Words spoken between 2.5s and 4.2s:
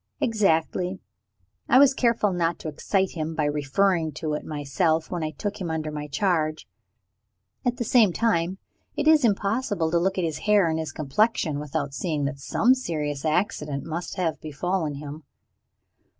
to excite him, by referring